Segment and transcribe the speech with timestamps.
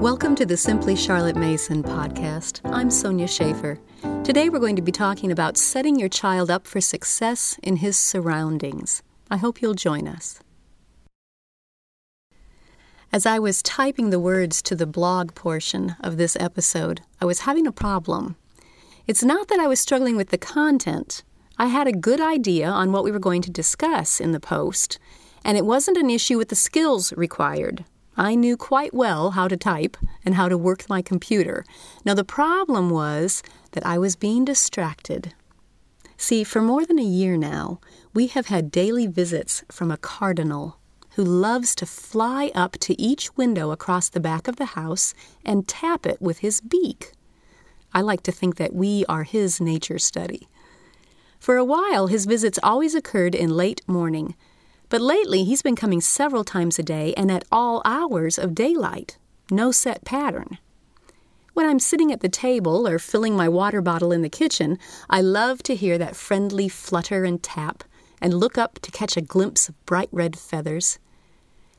[0.00, 2.60] Welcome to the Simply Charlotte Mason podcast.
[2.70, 3.80] I'm Sonya Shafer.
[4.24, 7.96] Today we're going to be talking about setting your child up for success in his
[7.96, 9.02] surroundings.
[9.30, 10.40] I hope you'll join us.
[13.10, 17.40] As I was typing the words to the blog portion of this episode, I was
[17.40, 18.36] having a problem.
[19.06, 21.24] It's not that I was struggling with the content.
[21.56, 24.98] I had a good idea on what we were going to discuss in the post,
[25.42, 27.86] and it wasn't an issue with the skills required.
[28.16, 31.64] I knew quite well how to type and how to work my computer.
[32.04, 35.34] Now, the problem was that I was being distracted.
[36.16, 37.78] See, for more than a year now,
[38.14, 40.78] we have had daily visits from a cardinal
[41.16, 45.68] who loves to fly up to each window across the back of the house and
[45.68, 47.12] tap it with his beak.
[47.92, 50.48] I like to think that we are his nature study.
[51.38, 54.34] For a while, his visits always occurred in late morning,
[54.88, 59.18] but lately, he's been coming several times a day and at all hours of daylight.
[59.50, 60.58] No set pattern.
[61.54, 65.22] When I'm sitting at the table or filling my water bottle in the kitchen, I
[65.22, 67.82] love to hear that friendly flutter and tap
[68.20, 70.98] and look up to catch a glimpse of bright red feathers.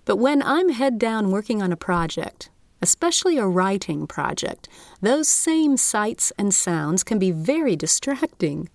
[0.06, 2.50] But when I'm head down working on a project,
[2.82, 4.68] especially a writing project,
[5.02, 8.70] those same sights and sounds can be very distracting.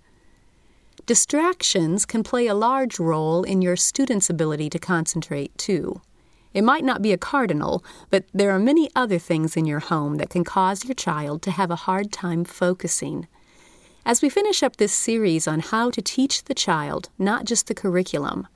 [1.04, 6.00] Distractions can play a large role in your student's ability to concentrate, too.
[6.54, 10.16] It might not be a cardinal, but there are many other things in your home
[10.16, 13.26] that can cause your child to have a hard time focusing.
[14.04, 17.74] As we finish up this series on how to teach the child, not just the
[17.74, 18.46] curriculum,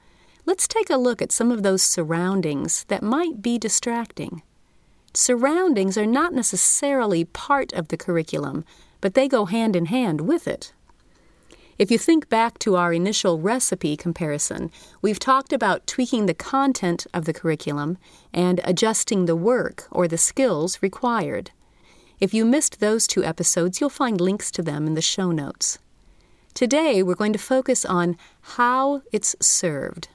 [0.45, 4.43] let's take a look at some of those surroundings that might be distracting.
[5.15, 8.65] Surroundings are not necessarily part of the curriculum,
[9.01, 10.73] but they go hand in hand with it.
[11.79, 14.71] If you think back to our initial recipe comparison,
[15.03, 17.99] we've talked about tweaking the content of the curriculum
[18.33, 21.51] and adjusting the work or the skills required.
[22.19, 25.79] If you missed those two episodes, you'll find links to them in the show notes.
[26.55, 30.09] Today, we're going to focus on how it's served.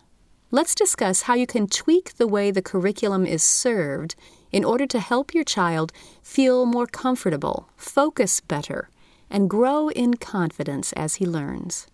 [0.50, 4.16] Let's discuss how you can tweak the way the curriculum is served
[4.52, 8.90] in order to help your child feel more comfortable, focus better,
[9.32, 11.88] and grow in confidence as he learns.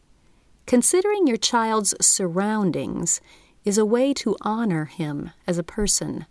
[0.66, 3.22] Considering your child's surroundings
[3.64, 6.26] is a way to honor him as a person,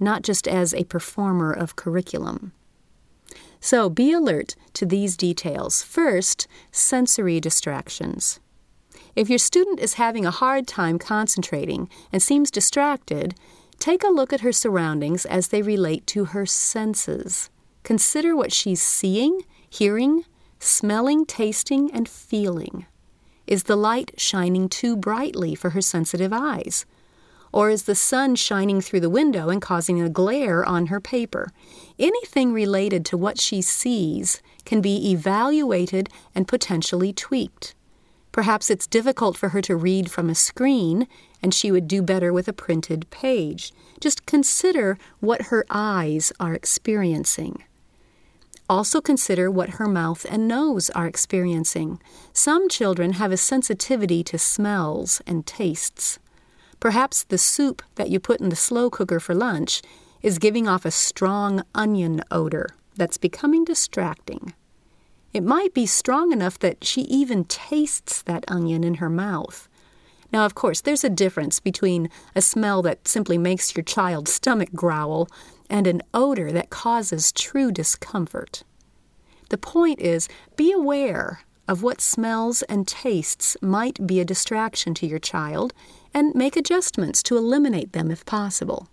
[0.00, 2.52] not just as a performer of curriculum.
[3.60, 5.82] So be alert to these details.
[5.82, 8.40] First, sensory distractions.
[9.16, 13.34] If your student is having a hard time concentrating and seems distracted,
[13.78, 17.50] take a look at her surroundings as they relate to her senses.
[17.82, 20.24] Consider what she's seeing, hearing,
[20.58, 22.86] smelling, tasting, and feeling.
[23.46, 26.84] Is the light shining too brightly for her sensitive eyes?
[27.52, 31.50] Or is the sun shining through the window and causing a glare on her paper?
[31.98, 37.74] Anything related to what she sees can be evaluated and potentially tweaked.
[38.32, 41.08] Perhaps it's difficult for her to read from a screen,
[41.42, 43.72] and she would do better with a printed page.
[43.98, 47.64] Just consider what her eyes are experiencing.
[48.68, 52.00] Also consider what her mouth and nose are experiencing.
[52.32, 56.18] Some children have a sensitivity to smells and tastes.
[56.78, 59.80] Perhaps the soup that you put in the slow cooker for lunch
[60.22, 64.52] is giving off a strong onion odor that's becoming distracting.
[65.32, 69.68] It might be strong enough that she even tastes that onion in her mouth.
[70.32, 74.70] Now, of course, there's a difference between a smell that simply makes your child's stomach
[74.74, 75.28] growl
[75.68, 78.62] and an odor that causes true discomfort.
[79.50, 85.06] The point is be aware of what smells and tastes might be a distraction to
[85.06, 85.74] your child
[86.14, 88.88] and make adjustments to eliminate them if possible.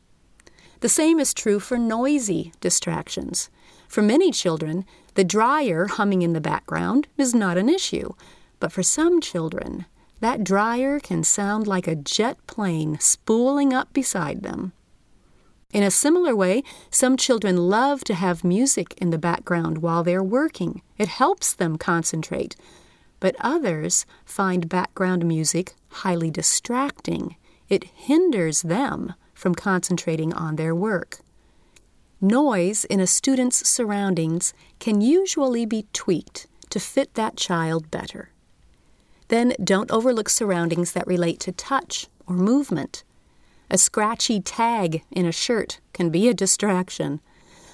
[0.81, 3.49] The same is true for noisy distractions.
[3.87, 8.11] For many children, the dryer humming in the background is not an issue,
[8.59, 9.85] but for some children,
[10.19, 14.73] that dryer can sound like a jet plane spooling up beside them.
[15.75, 20.23] In a similar way, some children love to have music in the background while they're
[20.23, 20.81] working.
[20.97, 22.55] It helps them concentrate.
[23.19, 27.35] But others find background music highly distracting.
[27.67, 31.19] It hinders them from concentrating on their work.
[32.21, 38.29] Noise in a student's surroundings can usually be tweaked to fit that child better.
[39.27, 43.03] Then don't overlook surroundings that relate to touch or movement.
[43.69, 47.19] A scratchy tag in a shirt can be a distraction.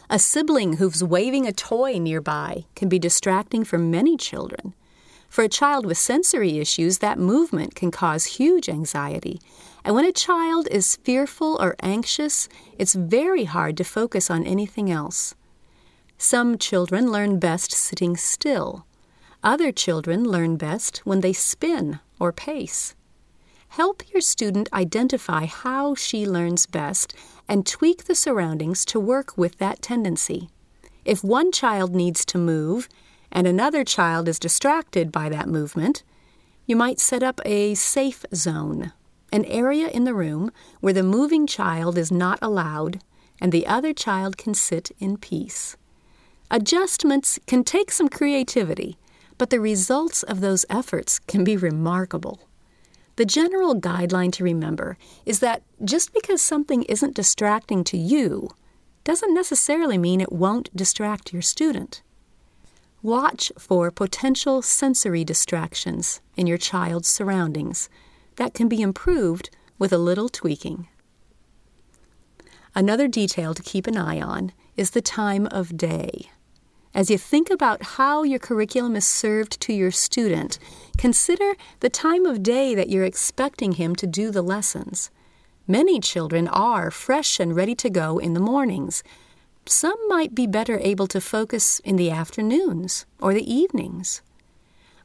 [0.09, 4.73] A sibling who's waving a toy nearby can be distracting for many children.
[5.29, 9.39] For a child with sensory issues, that movement can cause huge anxiety.
[9.85, 14.91] And when a child is fearful or anxious, it's very hard to focus on anything
[14.91, 15.33] else.
[16.17, 18.85] Some children learn best sitting still.
[19.43, 22.93] Other children learn best when they spin or pace.
[23.75, 27.15] Help your student identify how she learns best
[27.47, 30.50] and tweak the surroundings to work with that tendency.
[31.06, 32.89] If one child needs to move,
[33.31, 36.03] and another child is distracted by that movement,
[36.65, 38.91] you might set up a safe zone,
[39.31, 40.51] an area in the room
[40.81, 43.00] where the moving child is not allowed
[43.39, 45.77] and the other child can sit in peace.
[46.51, 48.97] Adjustments can take some creativity,
[49.38, 52.50] but the results of those efforts can be remarkable.
[53.16, 58.50] The general guideline to remember is that just because something isn't distracting to you
[59.04, 62.02] doesn't necessarily mean it won't distract your student.
[63.04, 67.90] Watch for potential sensory distractions in your child's surroundings
[68.36, 69.50] that can be improved
[69.80, 70.88] with a little tweaking.
[72.75, 76.30] Another detail to keep an eye on is the time of day.
[76.93, 80.59] As you think about how your curriculum is served to your student,
[80.97, 85.09] consider the time of day that you're expecting him to do the lessons.
[85.67, 89.03] Many children are fresh and ready to go in the mornings,
[89.65, 94.21] some might be better able to focus in the afternoons or the evenings.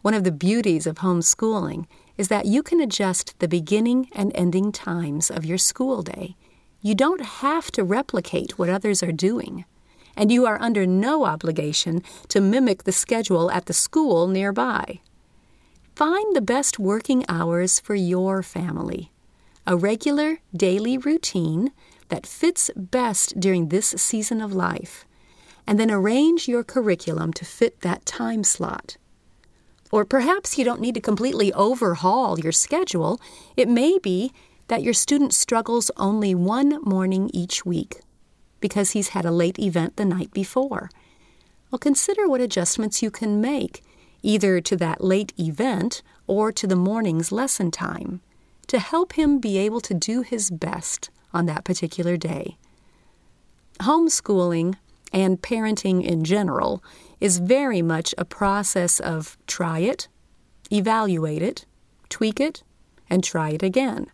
[0.03, 1.87] One of the beauties of homeschooling
[2.17, 6.37] is that you can adjust the beginning and ending times of your school day.
[6.81, 9.65] You don't have to replicate what others are doing,
[10.17, 15.01] and you are under no obligation to mimic the schedule at the school nearby.
[15.95, 19.13] Find the best working hours for your family.
[19.67, 21.73] A regular daily routine
[22.09, 25.05] that fits best during this season of life,
[25.67, 28.97] and then arrange your curriculum to fit that time slot.
[29.91, 33.21] Or perhaps you don't need to completely overhaul your schedule.
[33.57, 34.33] It may be
[34.69, 38.01] that your student struggles only one morning each week
[38.67, 40.91] because he's had a late event the night before.
[41.71, 43.85] Well, consider what adjustments you can make,
[44.25, 48.23] either to that late event or to the morning's lesson time,
[48.67, 52.57] to help him be able to do his best on that particular day.
[53.79, 54.75] Homeschooling
[55.13, 56.83] and parenting in general
[57.21, 60.09] is very much a process of try it,
[60.73, 61.67] evaluate it,
[62.09, 62.65] tweak it,
[63.09, 64.11] and try it again.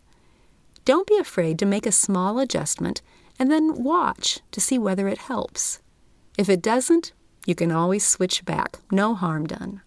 [0.84, 3.00] Don't be afraid to make a small adjustment
[3.42, 5.80] and then watch to see whether it helps.
[6.38, 7.10] If it doesn't,
[7.44, 9.82] you can always switch back, no harm done.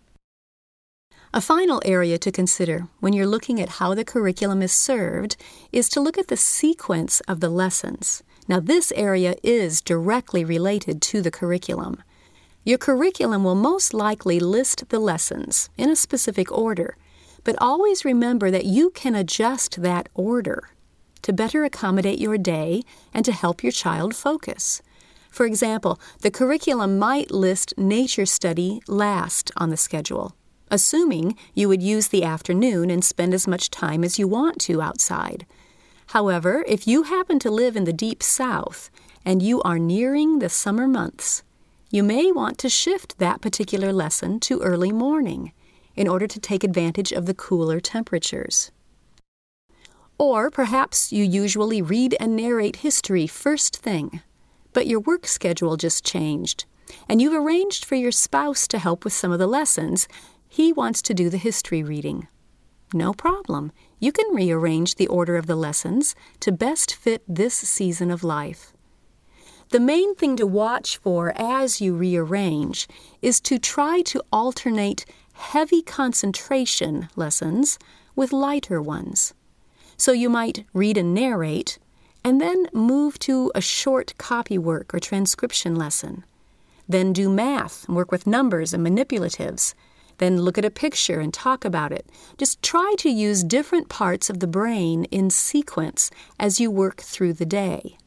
[1.33, 5.37] A final area to consider when you're looking at how the curriculum is served
[5.71, 8.23] is to look at the sequence of the lessons.
[8.49, 12.03] Now, this area is directly related to the curriculum.
[12.65, 16.97] Your curriculum will most likely list the lessons in a specific order,
[17.45, 20.71] but always remember that you can adjust that order
[21.25, 22.81] to better accommodate your day
[23.13, 24.81] and to help your child focus.
[25.29, 30.33] For example, the curriculum might list nature study last on the schedule
[30.71, 34.81] assuming you would use the afternoon and spend as much time as you want to
[34.81, 35.45] outside.
[36.07, 38.89] However, if you happen to live in the deep south
[39.23, 41.43] and you are nearing the summer months,
[41.89, 45.51] you may want to shift that particular lesson to early morning
[45.95, 48.71] in order to take advantage of the cooler temperatures.
[50.17, 54.21] Or perhaps you usually read and narrate history first thing,
[54.71, 56.65] but your work schedule just changed,
[57.09, 60.07] and you've arranged for your spouse to help with some of the lessons
[60.47, 62.27] he wants to do the history reading.
[62.93, 63.73] No problem.
[63.99, 68.71] You can rearrange the order of the lessons to best fit this season of life.
[69.71, 72.87] The main thing to watch for as you rearrange
[73.21, 77.77] is to try to alternate heavy concentration lessons
[78.15, 79.33] with lighter ones.
[79.97, 81.77] So you might read and narrate,
[82.23, 86.23] and then move to a short copy work or transcription lesson.
[86.87, 89.73] Then do math and work with numbers and manipulatives
[90.17, 92.05] then look at a picture and talk about it.
[92.37, 96.09] Just try to use different parts of the brain in sequence
[96.39, 97.97] as you work through the day.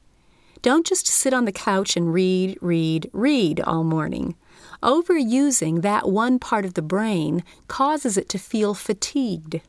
[0.62, 4.34] Don't just sit on the couch and read, read, read all morning.
[4.82, 9.60] Overusing that one part of the brain causes it to feel fatigued,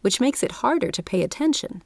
[0.00, 1.82] which makes it harder to pay attention.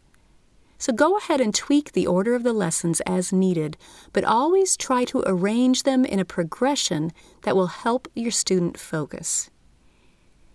[0.79, 3.77] So go ahead and tweak the order of the lessons as needed,
[4.15, 7.13] but always try to arrange them in a progression
[7.43, 9.51] that will help your student focus.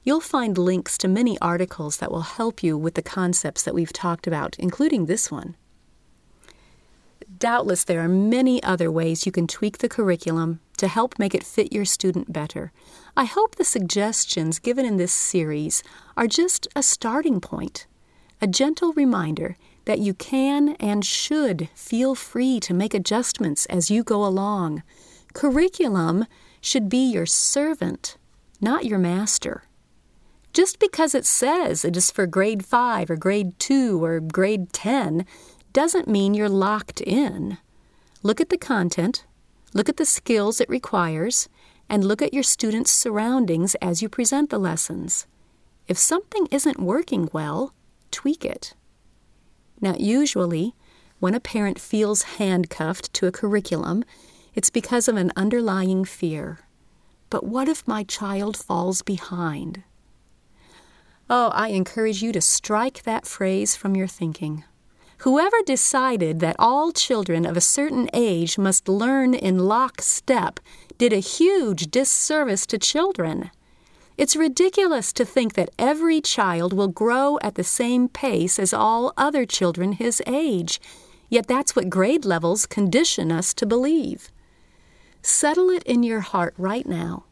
[0.03, 3.93] You'll find links to many articles that will help you with the concepts that we've
[3.93, 5.55] talked about, including this one.
[7.45, 11.43] Doubtless, there are many other ways you can tweak the curriculum to help make it
[11.43, 12.71] fit your student better.
[13.15, 15.83] I hope the suggestions given in this series
[16.17, 17.85] are just a starting point,
[18.41, 24.03] a gentle reminder that you can and should feel free to make adjustments as you
[24.03, 24.81] go along.
[25.35, 26.25] Curriculum
[26.61, 28.17] should be your servant,
[28.59, 29.65] not your master.
[30.51, 35.27] Just because it says it is for grade 5 or grade 2 or grade 10
[35.75, 37.57] doesn't mean you're locked in.
[38.23, 39.25] Look at the content,
[39.73, 41.49] look at the skills it requires,
[41.89, 45.27] and look at your students' surroundings as you present the lessons.
[45.89, 47.73] If something isn't working well,
[48.09, 48.73] tweak it.
[49.81, 50.75] Now, usually,
[51.19, 54.05] when a parent feels handcuffed to a curriculum,
[54.53, 56.59] it's because of an underlying fear.
[57.29, 59.83] But what if my child falls behind?
[61.29, 64.63] Oh, I encourage you to strike that phrase from your thinking.
[65.19, 70.59] Whoever decided that all children of a certain age must learn in lockstep
[70.97, 73.49] did a huge disservice to children.
[74.17, 79.13] It's ridiculous to think that every child will grow at the same pace as all
[79.17, 80.79] other children his age,
[81.29, 84.29] yet that's what grade levels condition us to believe.
[85.21, 87.25] Settle it in your heart right now.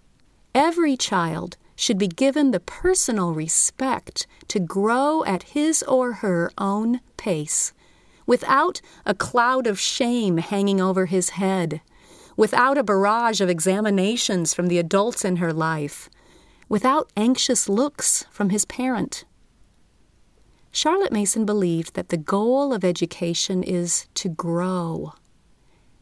[0.55, 6.99] Every child should be given the personal respect to grow at his or her own
[7.23, 7.71] pace,
[8.25, 11.79] without a cloud of shame hanging over his head,
[12.35, 16.09] without a barrage of examinations from the adults in her life,
[16.67, 19.23] without anxious looks from his parent.
[20.71, 25.13] Charlotte Mason believed that the goal of education is to grow,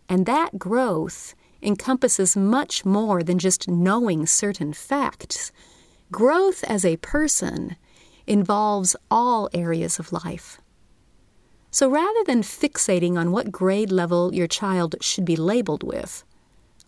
[0.07, 5.51] and that growth encompasses much more than just knowing certain facts.
[6.11, 7.75] Growth as a person
[8.25, 10.60] involves all areas of life.
[11.71, 16.23] So rather than fixating on what grade level your child should be labeled with,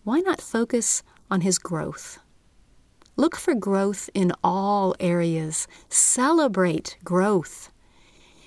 [0.04, 2.18] why not focus on his growth?
[3.16, 5.66] Look for growth in all areas.
[5.88, 7.70] Celebrate growth.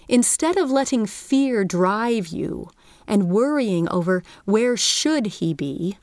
[0.08, 2.70] Instead of letting fear drive you
[3.08, 5.98] and worrying over where should he be,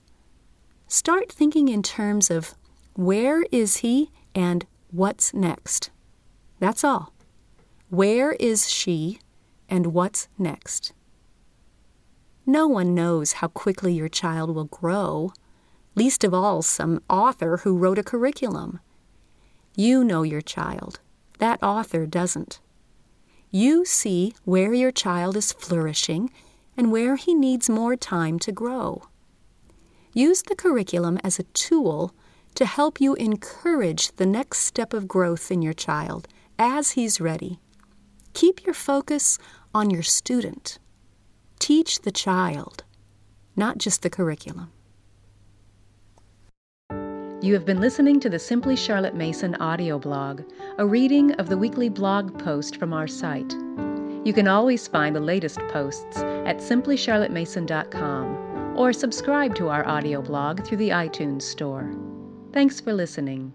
[0.95, 2.55] Start thinking in terms of
[2.95, 5.91] where is he and what's next.
[6.61, 7.13] That's all.
[7.89, 9.19] Where is she
[9.75, 10.93] and what's next?
[12.47, 15.33] No one knows how quickly your child will grow,
[15.97, 18.79] least of all some author who wrote a curriculum.
[19.75, 21.01] You know your child.
[21.41, 22.61] That author doesn't.
[23.51, 26.31] You see where your child is flourishing
[26.77, 29.03] and where he needs more time to grow.
[30.13, 32.15] Use the curriculum as a tool
[32.55, 36.29] to help you encourage the next step of growth in your child
[36.61, 37.59] as he's ready.
[38.35, 39.39] Keep your focus
[39.75, 40.79] on your student.
[41.59, 42.85] Teach the child,
[43.57, 44.71] not just the curriculum.
[47.43, 50.43] You have been listening to the Simply Charlotte Mason audio blog,
[50.79, 53.55] a reading of the weekly blog post from our site.
[54.25, 60.65] You can always find the latest posts at simplycharlottemason.com or subscribe to our audio blog
[60.65, 61.95] through the iTunes Store.
[62.53, 63.53] Thanks for listening.